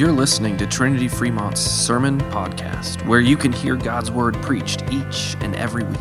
[0.00, 5.36] You're listening to Trinity Fremont's Sermon Podcast, where you can hear God's Word preached each
[5.40, 6.00] and every week.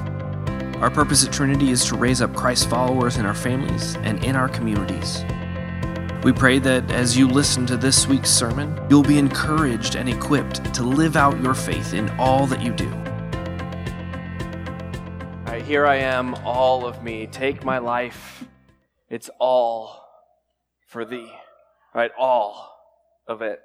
[0.77, 4.37] Our purpose at Trinity is to raise up Christ followers in our families and in
[4.37, 5.25] our communities.
[6.23, 10.73] We pray that as you listen to this week's sermon, you'll be encouraged and equipped
[10.75, 12.87] to live out your faith in all that you do.
[15.45, 17.27] Right, here I am, all of me.
[17.27, 18.45] Take my life.
[19.09, 20.07] It's all
[20.87, 21.29] for thee.
[21.93, 22.77] All right, all
[23.27, 23.59] of it.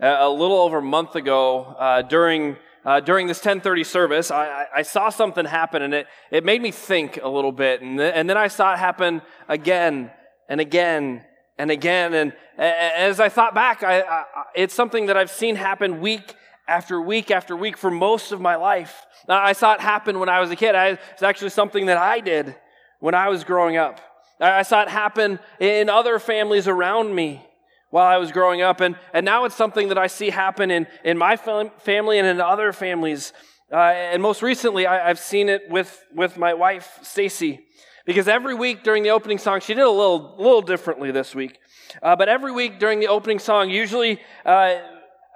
[0.00, 4.82] A little over a month ago, uh, during uh, during this 1030 service, I, I,
[4.82, 7.80] saw something happen, and it, it made me think a little bit.
[7.80, 10.10] And, th- and then I saw it happen again
[10.50, 11.24] and again
[11.56, 12.12] and again.
[12.12, 16.34] And as I thought back, I, I, it's something that I've seen happen week
[16.68, 19.06] after week after week for most of my life.
[19.28, 20.74] I saw it happen when I was a kid.
[20.74, 22.54] I, it's actually something that I did
[23.00, 24.00] when I was growing up.
[24.40, 27.46] I saw it happen in other families around me
[27.94, 28.80] while I was growing up.
[28.80, 32.40] And, and now it's something that I see happen in, in my family and in
[32.40, 33.32] other families.
[33.72, 37.64] Uh, and most recently, I, have seen it with, with my wife, Stacy.
[38.04, 41.60] Because every week during the opening song, she did a little, little differently this week.
[42.02, 44.74] Uh, but every week during the opening song, usually uh,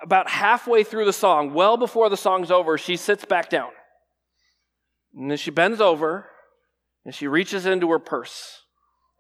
[0.03, 3.71] about halfway through the song, well before the song's over, she sits back down.
[5.15, 6.27] And then she bends over
[7.05, 8.63] and she reaches into her purse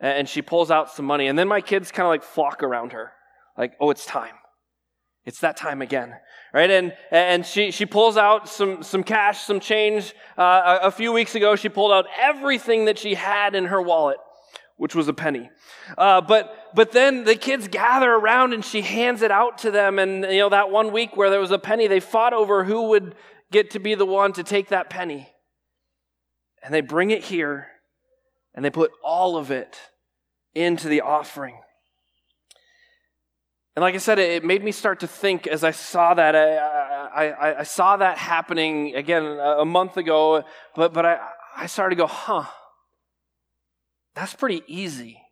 [0.01, 1.29] and she pulls out some money.
[1.29, 3.13] And then my kids kind of like flock around her
[3.59, 4.35] like, oh, it's time.
[5.27, 6.15] It's that time again,
[6.55, 6.71] right?
[6.71, 10.15] And and she she pulls out some some cash, some change.
[10.39, 13.83] Uh, a, a, few weeks ago, she pulled out everything that she had in her
[13.83, 14.17] wallet,
[14.79, 15.51] which was a penny.
[15.99, 19.99] Uh, but but then the kids gather around and she hands it out to them.
[19.99, 22.89] And you know that one week where there was a penny, they fought over who
[22.89, 23.15] would
[23.53, 25.29] get to be the one to take that penny.
[26.63, 27.67] And they bring it here,
[28.55, 29.79] and they put all of it
[30.55, 31.61] into the offering.
[33.79, 36.35] And like I said, it made me start to think as I saw that.
[36.35, 40.43] Uh, I, I, I saw that happening again uh, a month ago,
[40.75, 41.21] but, but I,
[41.57, 42.43] I started to go, huh,
[44.17, 45.23] that's pretty easy.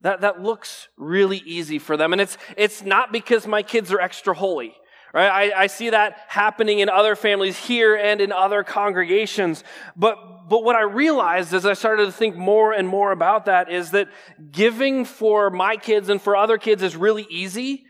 [0.00, 2.14] That, that looks really easy for them.
[2.14, 4.74] And it's, it's not because my kids are extra holy.
[5.12, 5.52] Right?
[5.52, 9.62] I, I see that happening in other families here and in other congregations.
[9.94, 13.70] But, but what I realized as I started to think more and more about that
[13.70, 14.08] is that
[14.50, 17.84] giving for my kids and for other kids is really easy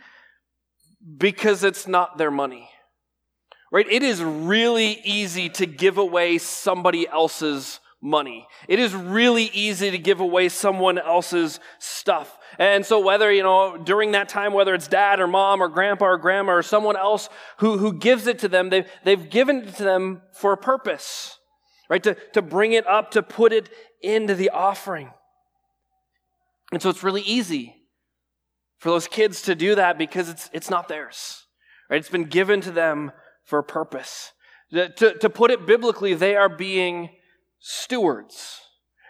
[1.17, 2.69] because it's not their money.
[3.71, 3.87] Right?
[3.89, 8.49] It is really easy to give away somebody else's money.
[8.67, 12.37] It is really easy to give away someone else's stuff.
[12.59, 16.07] And so whether, you know, during that time, whether it's dad or mom or grandpa
[16.07, 19.77] or grandma or someone else who, who gives it to them, they've, they've given it
[19.77, 21.39] to them for a purpose,
[21.89, 22.03] right?
[22.03, 23.71] To, to bring it up, to put it
[24.03, 25.13] into the offering.
[26.73, 27.77] And so it's really easy
[28.79, 31.47] for those kids to do that because it's, it's not theirs,
[31.89, 32.01] right?
[32.01, 33.13] It's been given to them
[33.45, 34.33] for a purpose.
[34.73, 37.11] To, to put it biblically, they are being
[37.63, 38.61] stewards.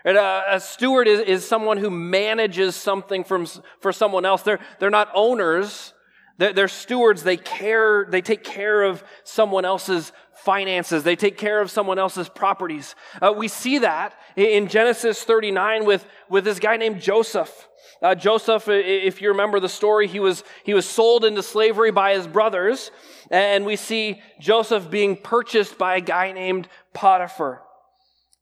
[0.04, 3.46] And a, a steward is, is someone who manages something from,
[3.80, 4.42] for someone else.
[4.42, 5.94] They're, they're not owners.
[6.38, 7.22] They're, they're stewards.
[7.22, 11.02] They care, they take care of someone else's finances.
[11.02, 12.94] They take care of someone else's properties.
[13.20, 17.68] Uh, we see that in Genesis 39 with, with this guy named Joseph.
[18.02, 22.14] Uh, Joseph, if you remember the story, he was, he was sold into slavery by
[22.14, 22.90] his brothers.
[23.30, 27.62] And we see Joseph being purchased by a guy named Potiphar.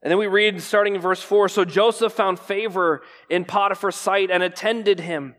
[0.02, 4.30] And then we read starting in verse 4 So Joseph found favor in Potiphar's sight
[4.30, 5.34] and attended him.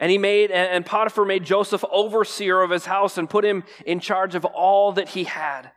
[0.00, 4.00] And he made, and Potiphar made Joseph overseer of his house and put him in
[4.00, 5.70] charge of all that he had.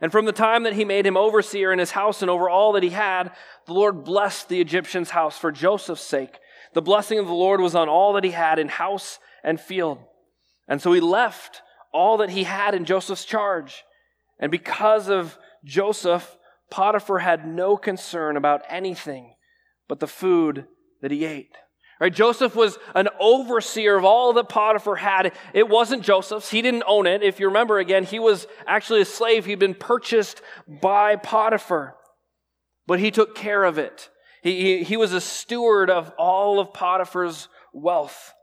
[0.00, 2.72] And from the time that he made him overseer in his house and over all
[2.72, 3.32] that he had,
[3.66, 6.38] the Lord blessed the Egyptian's house for Joseph's sake.
[6.74, 9.98] The blessing of the Lord was on all that he had in house and field.
[10.68, 11.62] And so he left
[11.92, 13.84] all that he had in Joseph's charge.
[14.38, 16.35] And because of Joseph,
[16.70, 19.34] Potiphar had no concern about anything
[19.88, 20.66] but the food
[21.02, 21.56] that he ate.
[21.98, 22.12] Right?
[22.12, 25.32] Joseph was an overseer of all that Potiphar had.
[25.54, 26.50] It wasn't Joseph's.
[26.50, 27.22] He didn't own it.
[27.22, 29.46] If you remember again, he was actually a slave.
[29.46, 31.96] He'd been purchased by Potiphar.
[32.86, 34.10] But he took care of it.
[34.42, 38.34] He, he, he was a steward of all of Potiphar's wealth.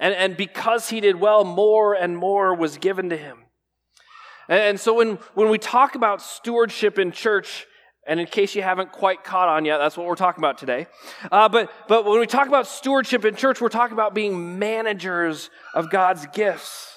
[0.00, 3.43] And, and because he did well, more and more was given to him.
[4.48, 7.66] And so when, when we talk about stewardship in church,
[8.06, 10.86] and in case you haven't quite caught on yet, that's what we're talking about today.
[11.32, 15.48] Uh, but, but when we talk about stewardship in church, we're talking about being managers
[15.74, 16.90] of God's gifts.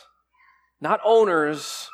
[0.81, 1.89] Not owners,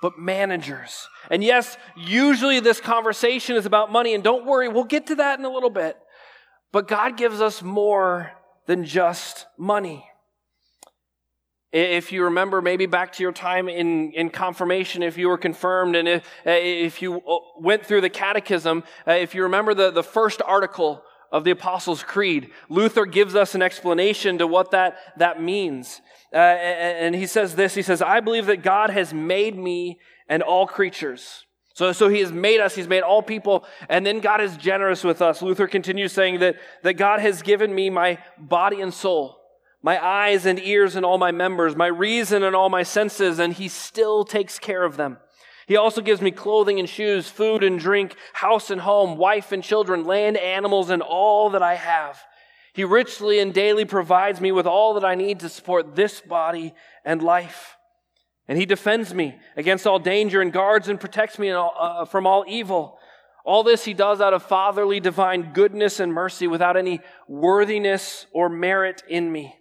[0.00, 1.08] but managers.
[1.30, 5.38] And yes, usually this conversation is about money, and don't worry, we'll get to that
[5.38, 5.96] in a little bit.
[6.72, 8.32] But God gives us more
[8.66, 10.06] than just money.
[11.74, 15.96] If you remember, maybe back to your time in, in confirmation, if you were confirmed
[15.96, 20.04] and if, if you uh, went through the catechism, uh, if you remember the, the
[20.04, 25.42] first article of the Apostles' Creed, Luther gives us an explanation to what that, that
[25.42, 26.00] means.
[26.32, 29.98] Uh, and he says this He says, I believe that God has made me
[30.28, 31.44] and all creatures.
[31.74, 35.02] So, so he has made us, he's made all people, and then God is generous
[35.02, 35.42] with us.
[35.42, 36.54] Luther continues saying that,
[36.84, 39.40] that God has given me my body and soul
[39.84, 43.52] my eyes and ears and all my members, my reason and all my senses, and
[43.52, 45.18] he still takes care of them.
[45.66, 49.62] He also gives me clothing and shoes, food and drink, house and home, wife and
[49.62, 52.18] children, land, animals, and all that I have.
[52.72, 56.72] He richly and daily provides me with all that I need to support this body
[57.04, 57.76] and life.
[58.48, 62.46] And he defends me against all danger and guards and protects me uh, from all
[62.48, 62.98] evil.
[63.44, 68.48] All this he does out of fatherly divine goodness and mercy without any worthiness or
[68.48, 69.56] merit in me.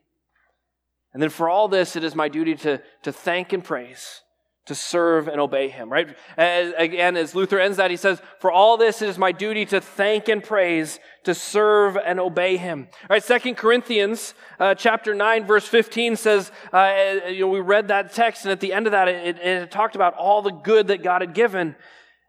[1.13, 4.21] And then for all this, it is my duty to, to thank and praise,
[4.65, 6.15] to serve and obey him, right?
[6.37, 9.65] As, again, as Luther ends that, he says, For all this, it is my duty
[9.67, 12.87] to thank and praise, to serve and obey him.
[13.01, 17.89] All right, Second Corinthians uh, chapter 9, verse 15 says, uh, you know, we read
[17.89, 20.51] that text, and at the end of that, it, it, it talked about all the
[20.51, 21.75] good that God had given.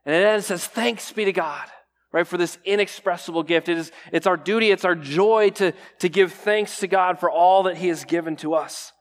[0.06, 1.70] And then it says, Thanks be to God
[2.14, 3.68] right, for this inexpressible gift.
[3.68, 7.28] It is, it's our duty, it's our joy to, to give thanks to God for
[7.28, 8.92] all that He has given to us.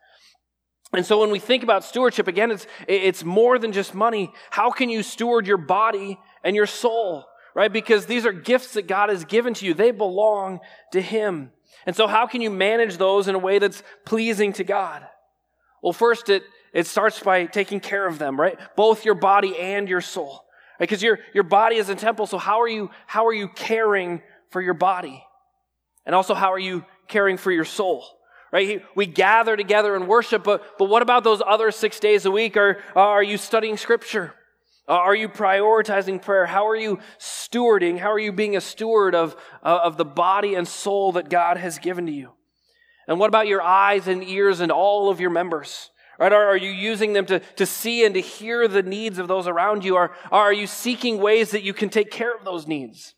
[0.93, 4.33] And so when we think about stewardship, again, it's, it's more than just money.
[4.49, 7.71] How can you steward your body and your soul, right?
[7.71, 9.75] Because these are gifts that God has given to you.
[9.75, 10.59] They belong
[10.91, 11.51] to Him.
[11.85, 15.03] And so how can you manage those in a way that's pleasing to God?
[15.83, 16.41] Well, first, it,
[16.73, 18.57] it starts by taking care of them, right?
[18.75, 20.42] Both your body and your soul.
[20.79, 24.21] Because your, your body is a temple, so how are you how are you caring
[24.49, 25.23] for your body?
[26.05, 28.05] And also how are you caring for your soul?
[28.51, 28.83] Right?
[28.95, 32.55] We gather together and worship, but, but what about those other six days a week?
[32.55, 34.35] Are, are you studying scripture?
[34.87, 36.45] Are you prioritizing prayer?
[36.45, 37.97] How are you stewarding?
[37.97, 41.57] How are you being a steward of, uh, of the body and soul that God
[41.57, 42.33] has given to you?
[43.07, 45.89] And what about your eyes and ears and all of your members?
[46.19, 46.31] Right?
[46.31, 49.47] Are, are you using them to, to see and to hear the needs of those
[49.47, 49.95] around you?
[49.95, 53.15] Are, are you seeking ways that you can take care of those needs?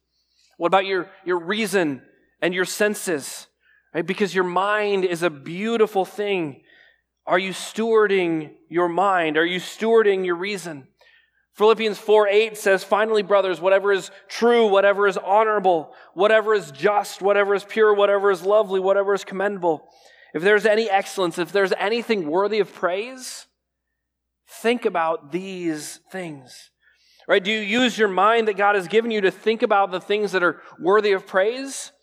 [0.57, 2.01] What about your, your reason
[2.41, 3.47] and your senses?
[3.93, 4.05] Right?
[4.05, 6.61] Because your mind is a beautiful thing.
[7.25, 9.37] Are you stewarding your mind?
[9.37, 10.87] Are you stewarding your reason?
[11.53, 17.21] Philippians 4 8 says, Finally, brothers, whatever is true, whatever is honorable, whatever is just,
[17.21, 19.89] whatever is pure, whatever is lovely, whatever is commendable
[20.35, 23.47] if there's any excellence, if there's anything worthy of praise,
[24.47, 26.71] think about these things.
[27.25, 27.41] Right?
[27.41, 30.33] Do you use your mind that God has given you to think about the things
[30.33, 31.93] that are worthy of praise?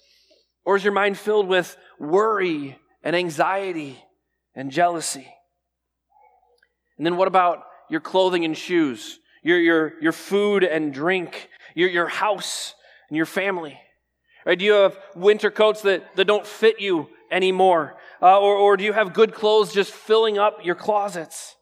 [0.64, 4.02] Or is your mind filled with worry and anxiety
[4.54, 5.28] and jealousy?
[6.96, 11.90] And then what about your clothing and shoes, your, your, your food and drink, your,
[11.90, 12.74] your house
[13.10, 13.78] and your family?
[14.44, 14.58] Right?
[14.58, 17.96] Do you have winter coats that, that don't fit you anymore?
[18.20, 21.56] Uh, or, or do you have good clothes just filling up your closets?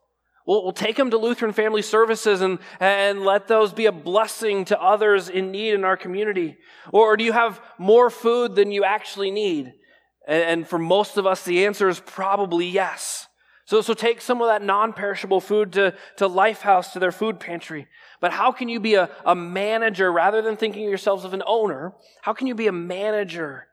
[0.46, 4.64] We'll, we'll take them to Lutheran Family Services and, and let those be a blessing
[4.66, 6.56] to others in need in our community.
[6.92, 9.72] Or, or do you have more food than you actually need?
[10.26, 13.26] And, and for most of us, the answer is probably yes.
[13.70, 17.38] So, so take some of that non perishable food to, to Lifehouse, to their food
[17.38, 17.86] pantry.
[18.20, 21.44] But how can you be a, a manager rather than thinking of yourselves of an
[21.46, 21.92] owner?
[22.22, 23.68] How can you be a manager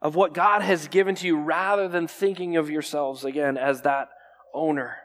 [0.00, 4.10] of what God has given to you rather than thinking of yourselves again as that
[4.54, 4.96] owner.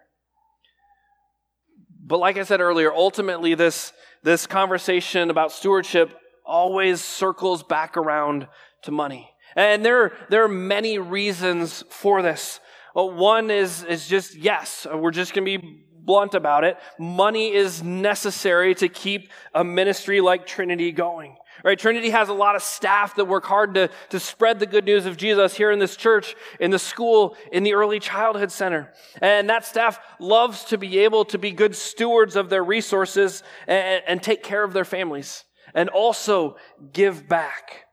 [2.06, 3.92] But like I said earlier, ultimately this,
[4.22, 6.14] this conversation about stewardship
[6.46, 8.48] always circles back around
[8.84, 9.32] to money.
[9.56, 12.60] And there, there are many reasons for this.
[13.06, 16.78] One is, is just yes, we're just going to be blunt about it.
[16.98, 21.36] Money is necessary to keep a ministry like Trinity going.
[21.64, 21.78] Right?
[21.78, 25.06] Trinity has a lot of staff that work hard to, to spread the good news
[25.06, 28.94] of Jesus here in this church, in the school, in the early childhood center.
[29.22, 34.04] And that staff loves to be able to be good stewards of their resources and,
[34.08, 36.58] and take care of their families and also
[36.94, 37.86] give back.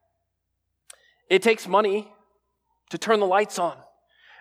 [1.29, 2.13] It takes money
[2.91, 3.77] to turn the lights on.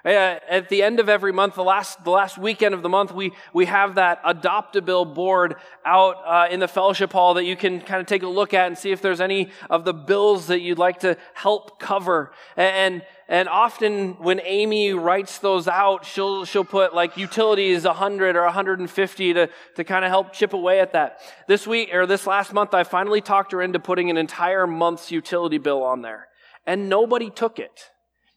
[0.05, 3.13] Uh, at the end of every month, the last, the last weekend of the month,
[3.13, 5.55] we, we have that Adopt-A-Bill board
[5.85, 8.67] out uh, in the fellowship hall that you can kind of take a look at
[8.67, 12.33] and see if there's any of the bills that you'd like to help cover.
[12.57, 18.43] And, and often when Amy writes those out, she'll, she'll put like utilities 100 or
[18.43, 21.21] 150 to, to kind of help chip away at that.
[21.47, 25.11] This week, or this last month, I finally talked her into putting an entire month's
[25.11, 26.27] utility bill on there.
[26.65, 27.89] And nobody took it.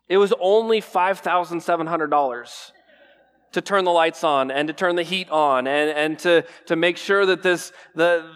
[0.08, 2.72] It was only $5,700
[3.52, 6.76] to turn the lights on and to turn the heat on and, and to, to
[6.76, 8.30] make sure that this the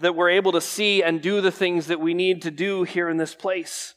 [0.00, 3.08] that we're able to see and do the things that we need to do here
[3.08, 3.94] in this place.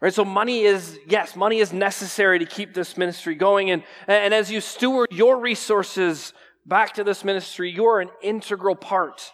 [0.00, 3.70] Right, so money is, yes, money is necessary to keep this ministry going.
[3.70, 6.32] And, and as you steward your resources
[6.66, 9.32] back to this ministry, you're an integral part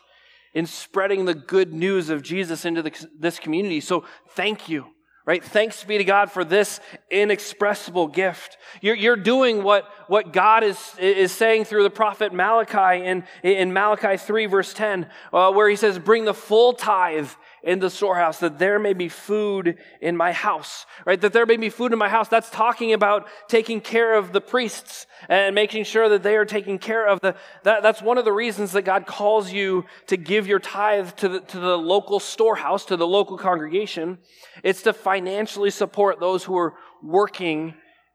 [0.52, 3.80] in spreading the good news of Jesus into the, this community.
[3.80, 4.88] So thank you.
[5.28, 5.44] Right?
[5.44, 6.80] Thanks be to God for this
[7.10, 8.56] inexpressible gift.
[8.80, 13.74] You're, you're doing what, what God is, is saying through the prophet Malachi in, in
[13.74, 17.28] Malachi 3, verse 10, uh, where he says, Bring the full tithe
[17.62, 20.86] in the storehouse, that there may be food in my house.
[21.04, 21.20] Right?
[21.20, 22.28] That there may be food in my house.
[22.28, 26.78] That's talking about taking care of the priests and making sure that they are taking
[26.78, 27.34] care of the.
[27.64, 31.28] That, that's one of the reasons that God calls you to give your tithe to
[31.28, 34.18] the, to the local storehouse, to the local congregation.
[34.62, 37.74] It's to financially support those who are working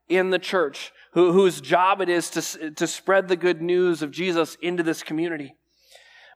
[0.09, 4.11] in the church, who, whose job it is to, to spread the good news of
[4.11, 5.55] Jesus into this community.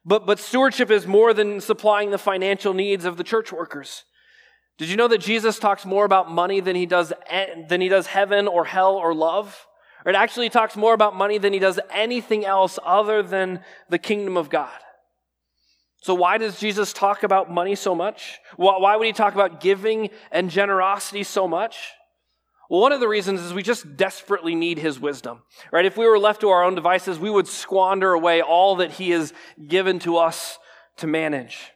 [0.08, 4.06] But, but stewardship is more than supplying the financial needs of the church workers.
[4.78, 7.12] Did you know that Jesus talks more about money than he does,
[7.68, 9.68] than he does heaven or hell or love?
[10.06, 13.60] Or it actually talks more about money than he does anything else other than
[13.90, 14.80] the kingdom of God.
[16.02, 18.40] So, why does Jesus talk about money so much?
[18.56, 21.90] Why would he talk about giving and generosity so much?
[22.70, 25.86] Well, one of the reasons is we just desperately need his wisdom, right?
[25.86, 29.12] If we were left to our own devices, we would squander away all that he
[29.12, 29.34] has
[29.68, 30.60] given to us
[30.98, 31.72] to manage.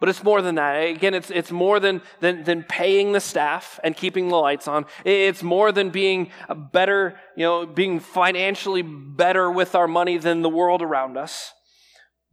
[0.00, 0.74] But it's more than that.
[0.74, 4.84] Again, it's, it's more than, than, than paying the staff and keeping the lights on.
[5.04, 6.30] It's more than being
[6.72, 11.52] better, you know, being financially better with our money than the world around us.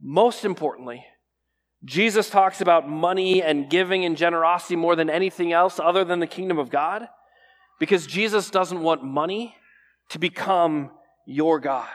[0.02, 1.04] Most importantly,
[1.84, 6.26] Jesus talks about money and giving and generosity more than anything else other than the
[6.26, 7.08] kingdom of God.
[7.82, 9.56] Because Jesus doesn't want money
[10.10, 10.92] to become
[11.26, 11.88] your God.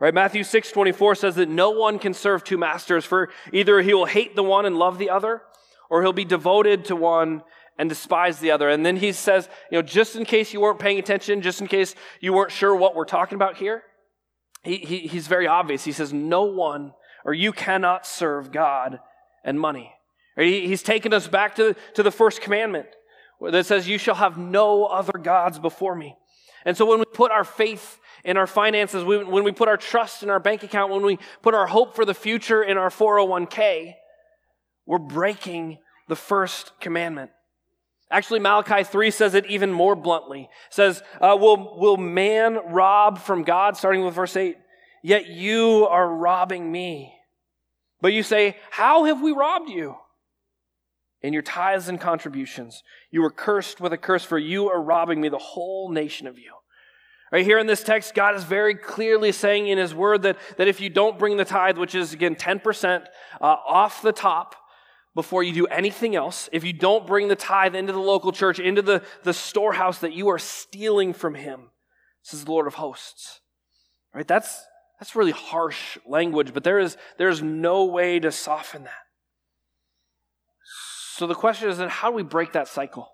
[0.00, 0.12] Right?
[0.12, 4.06] Matthew 6 24 says that no one can serve two masters, for either he will
[4.06, 5.42] hate the one and love the other,
[5.88, 7.44] or he'll be devoted to one
[7.78, 8.68] and despise the other.
[8.68, 11.68] And then he says, you know, just in case you weren't paying attention, just in
[11.68, 13.84] case you weren't sure what we're talking about here,
[14.64, 15.84] he, he, he's very obvious.
[15.84, 16.92] He says, no one
[17.24, 18.98] or you cannot serve God
[19.44, 19.92] and money.
[20.36, 22.88] He, he's taken us back to, to the first commandment
[23.40, 26.16] that says, You shall have no other gods before me.
[26.64, 30.22] And so when we put our faith in our finances, when we put our trust
[30.22, 33.94] in our bank account, when we put our hope for the future in our 401k,
[34.86, 37.30] we're breaking the first commandment.
[38.10, 40.42] Actually, Malachi 3 says it even more bluntly.
[40.42, 43.76] It says, uh, will, will man rob from God?
[43.76, 44.56] Starting with verse 8.
[45.02, 47.14] Yet you are robbing me.
[48.00, 49.96] But you say, How have we robbed you?
[51.24, 52.82] In your tithes and contributions.
[53.10, 56.38] You were cursed with a curse, for you are robbing me, the whole nation of
[56.38, 56.52] you.
[57.32, 60.68] Right here in this text, God is very clearly saying in His Word that, that
[60.68, 63.06] if you don't bring the tithe, which is again 10%
[63.40, 64.54] uh, off the top,
[65.14, 68.58] before you do anything else, if you don't bring the tithe into the local church,
[68.58, 71.70] into the, the storehouse, that you are stealing from Him,
[72.22, 73.40] says the Lord of hosts.
[74.12, 74.28] Right?
[74.28, 74.62] That's,
[75.00, 79.03] that's really harsh language, but there is, there is no way to soften that.
[81.16, 83.08] So the question is then how do we break that cycle?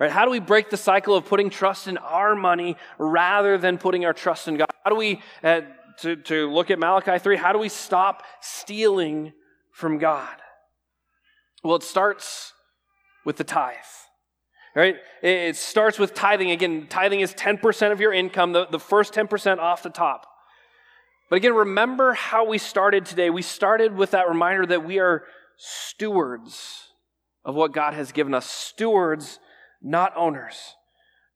[0.00, 0.10] Right?
[0.10, 4.04] How do we break the cycle of putting trust in our money rather than putting
[4.04, 4.66] our trust in God?
[4.82, 5.60] How do we, uh,
[6.00, 9.32] to, to look at Malachi 3, how do we stop stealing
[9.70, 10.34] from God?
[11.62, 12.54] Well, it starts
[13.24, 13.76] with the tithe.
[14.74, 14.96] Right?
[15.22, 16.50] It starts with tithing.
[16.50, 20.26] Again, tithing is 10% of your income, the, the first 10% off the top.
[21.30, 23.30] But again, remember how we started today.
[23.30, 25.22] We started with that reminder that we are
[25.56, 26.88] stewards
[27.44, 29.38] of what God has given us stewards,
[29.82, 30.74] not owners.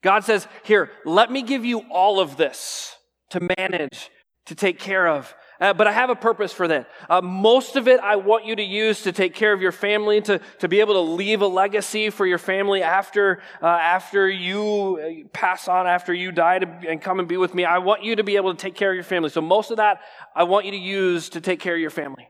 [0.03, 2.97] God says, Here, let me give you all of this
[3.31, 4.11] to manage,
[4.47, 5.35] to take care of.
[5.61, 6.89] Uh, but I have a purpose for that.
[7.11, 10.21] Uh, most of it I want you to use to take care of your family,
[10.23, 15.25] to, to be able to leave a legacy for your family after, uh, after you
[15.27, 17.65] uh, pass on, after you die to, and come and be with me.
[17.65, 19.31] I want you to be able to take care of your family.
[19.31, 20.01] So most of that
[20.35, 22.29] I want you to use to take care of your family.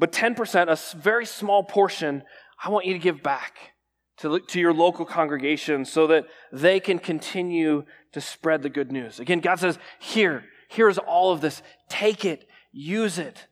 [0.00, 2.24] But 10%, a very small portion,
[2.62, 3.72] I want you to give back
[4.18, 9.18] to, to your local congregation so that they can continue to spread the good news.
[9.18, 11.62] Again, God says, Here, here's all of this.
[11.88, 13.46] Take it, use it.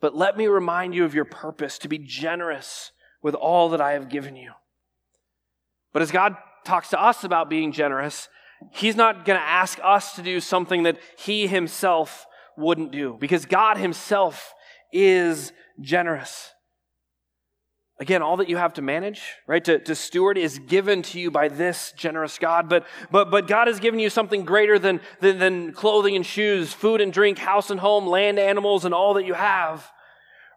[0.00, 2.90] But let me remind you of your purpose to be generous
[3.22, 4.52] with all that I have given you.
[5.92, 8.28] But as God talks to us about being generous,
[8.70, 13.46] He's not going to ask us to do something that He Himself wouldn't do because
[13.46, 14.54] God Himself
[14.92, 16.50] is generous.
[18.02, 21.30] Again, all that you have to manage, right, to, to steward is given to you
[21.30, 22.68] by this generous God.
[22.68, 26.72] But, but, but God has given you something greater than, than, than clothing and shoes,
[26.72, 29.88] food and drink, house and home, land, animals, and all that you have.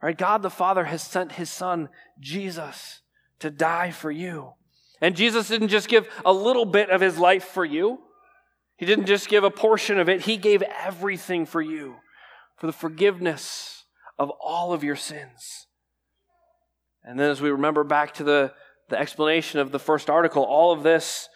[0.01, 0.17] Right?
[0.17, 3.01] God the Father has sent his Son, Jesus,
[3.41, 4.53] to die for you.
[4.99, 7.99] And Jesus didn't just give a little bit of his life for you,
[8.75, 11.97] he didn't just give a portion of it, he gave everything for you,
[12.57, 13.83] for the forgiveness
[14.17, 15.64] of all of your sins.
[17.05, 18.51] And then as we remember back to the,
[18.89, 21.29] the explanation of the first article, all of this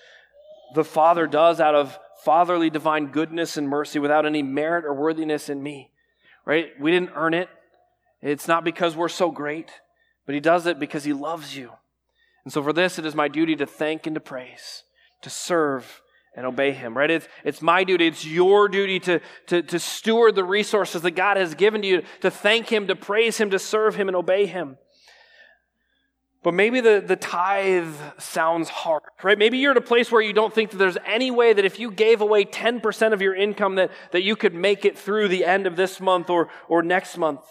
[0.75, 5.49] the Father does out of fatherly divine goodness and mercy without any merit or worthiness
[5.49, 5.91] in me.
[6.45, 6.67] Right?
[6.79, 7.49] We didn't earn it.
[8.21, 9.71] It's not because we're so great,
[10.25, 11.71] but He does it because He loves you.
[12.43, 14.83] And so for this, it is my duty to thank and to praise,
[15.21, 16.01] to serve
[16.35, 17.09] and obey Him, right?
[17.09, 21.37] It's, it's my duty, it's your duty to, to, to steward the resources that God
[21.37, 24.45] has given to you, to thank Him, to praise Him, to serve Him, and obey
[24.45, 24.77] Him.
[26.41, 29.37] But maybe the, the tithe sounds hard, right?
[29.37, 31.79] Maybe you're at a place where you don't think that there's any way that if
[31.79, 35.43] you gave away 10% of your income that, that you could make it through the
[35.43, 37.41] end of this month or, or next month.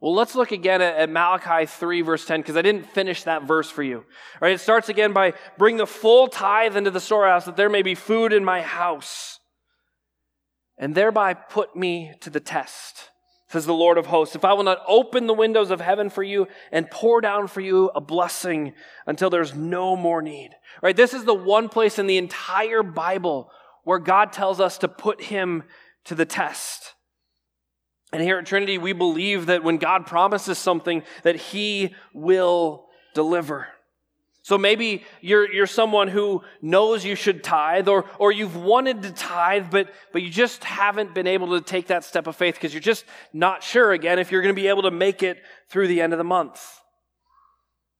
[0.00, 3.42] Well, let's look again at, at Malachi 3, verse 10, because I didn't finish that
[3.44, 3.98] verse for you.
[3.98, 4.04] All
[4.40, 7.82] right, it starts again by bring the full tithe into the storehouse that there may
[7.82, 9.38] be food in my house,
[10.78, 13.10] and thereby put me to the test
[13.54, 16.24] says the Lord of hosts, if I will not open the windows of heaven for
[16.24, 18.74] you and pour down for you a blessing
[19.06, 20.50] until there's no more need.
[20.82, 20.96] Right?
[20.96, 23.48] This is the one place in the entire Bible
[23.84, 25.62] where God tells us to put him
[26.06, 26.94] to the test.
[28.12, 33.68] And here at Trinity, we believe that when God promises something, that he will deliver.
[34.44, 39.10] So maybe you're, you're someone who knows you should tithe, or, or you've wanted to
[39.10, 42.74] tithe, but, but you just haven't been able to take that step of faith because
[42.74, 45.38] you're just not sure again if you're going to be able to make it
[45.70, 46.62] through the end of the month.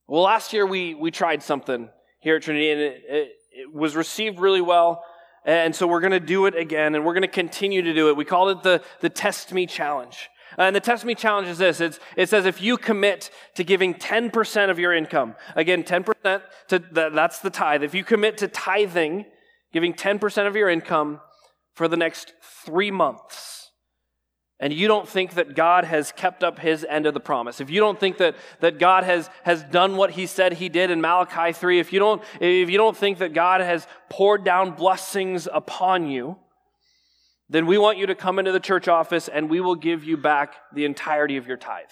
[0.07, 1.89] Well, last year we, we tried something
[2.21, 5.03] here at Trinity, and it, it, it was received really well.
[5.47, 8.11] And so we're going to do it again, and we're going to continue to do
[8.11, 8.19] it.
[8.19, 10.29] We called it the, the Test Me Challenge.
[10.59, 13.64] Uh, and the Test Me challenge is this it's, it says if you commit to
[13.64, 17.83] giving 10% of your income, again, 10%, to, that's the tithe.
[17.83, 19.27] If you commit to tithing,
[19.73, 21.21] giving 10% of your income
[21.75, 22.33] for the next
[22.64, 23.71] three months,
[24.61, 27.71] and you don't think that God has kept up his end of the promise, if
[27.71, 31.01] you don't think that, that God has, has done what he said he did in
[31.01, 35.49] Malachi 3, if you, don't, if you don't think that God has poured down blessings
[35.53, 36.38] upon you,
[37.55, 40.17] then we want you to come into the church office and we will give you
[40.17, 41.85] back the entirety of your tithe.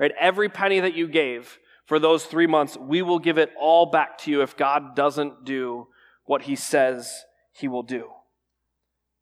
[0.00, 0.12] Right?
[0.18, 4.18] Every penny that you gave for those three months, we will give it all back
[4.18, 5.88] to you if God doesn't do
[6.24, 8.10] what he says he will do.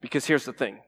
[0.01, 0.81] Because here's the thing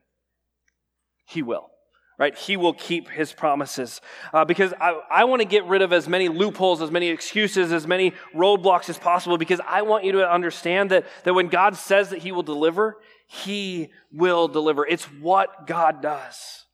[1.25, 1.69] He will.
[2.17, 2.37] Right?
[2.37, 3.99] He will keep his promises.
[4.33, 7.73] Uh, because I, I want to get rid of as many loopholes, as many excuses,
[7.73, 11.75] as many roadblocks as possible, because I want you to understand that, that when God
[11.75, 12.97] says that he will deliver,
[13.27, 14.85] he will deliver.
[14.87, 16.65] It's what God does.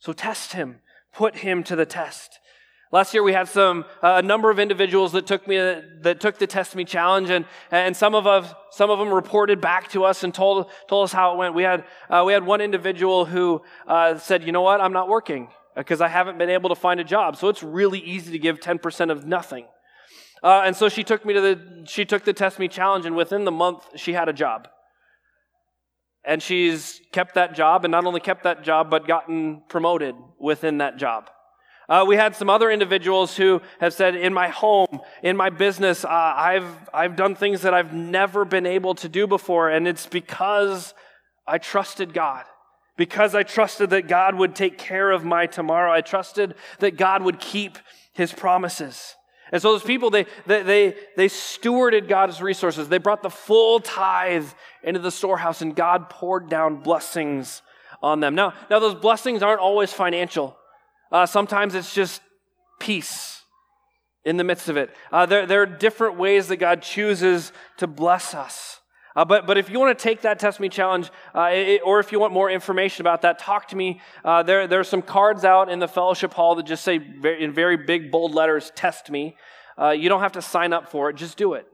[0.00, 0.80] So test him,
[1.12, 2.40] put him to the test.
[2.92, 5.56] Last year we had some uh, a number of individuals that took me
[6.02, 9.62] that took the test me challenge, and and some of us some of them reported
[9.62, 11.54] back to us and told told us how it went.
[11.54, 15.08] We had uh, we had one individual who uh, said, you know what, I'm not
[15.08, 18.38] working because I haven't been able to find a job, so it's really easy to
[18.38, 19.64] give 10% of nothing.
[20.42, 23.16] Uh, and so she took me to the she took the test me challenge, and
[23.16, 24.68] within the month she had a job.
[26.24, 30.78] And she's kept that job, and not only kept that job, but gotten promoted within
[30.78, 31.30] that job.
[31.92, 36.06] Uh, we had some other individuals who have said, in my home, in my business,
[36.06, 40.06] uh, I've, I've done things that I've never been able to do before, and it's
[40.06, 40.94] because
[41.46, 42.46] I trusted God.
[42.96, 45.92] Because I trusted that God would take care of my tomorrow.
[45.92, 47.76] I trusted that God would keep
[48.14, 49.14] his promises.
[49.52, 52.88] And so those people, they, they, they, they stewarded God's resources.
[52.88, 54.48] They brought the full tithe
[54.82, 57.60] into the storehouse and God poured down blessings
[58.02, 58.34] on them.
[58.34, 60.56] Now, now those blessings aren't always financial.
[61.12, 62.22] Uh, sometimes it's just
[62.80, 63.42] peace
[64.24, 64.90] in the midst of it.
[65.12, 68.80] Uh, there, there are different ways that God chooses to bless us.
[69.14, 72.00] Uh, but, but if you want to take that Test Me challenge, uh, it, or
[72.00, 74.00] if you want more information about that, talk to me.
[74.24, 77.44] Uh, there, there are some cards out in the fellowship hall that just say very,
[77.44, 79.36] in very big, bold letters, Test Me.
[79.78, 81.66] Uh, you don't have to sign up for it, just do it.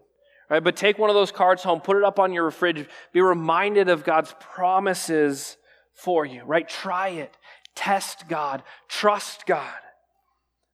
[0.51, 0.64] Right?
[0.64, 3.88] But take one of those cards home, put it up on your fridge, be reminded
[3.88, 5.57] of God's promises
[5.92, 6.68] for you, right?
[6.68, 7.37] Try it.
[7.79, 8.64] Test God.
[8.88, 9.79] Trust God.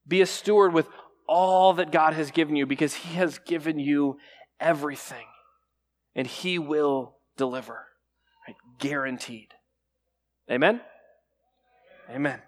[0.09, 0.89] Be a steward with
[1.29, 4.17] all that God has given you because He has given you
[4.59, 5.27] everything
[6.15, 7.85] and He will deliver.
[8.49, 8.57] Right?
[8.79, 9.49] Guaranteed.
[10.51, 10.81] Amen?
[12.09, 12.41] Amen.